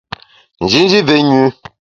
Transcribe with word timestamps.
Njinji 0.63 0.99
mvé 1.03 1.15
nyü. 1.29 1.41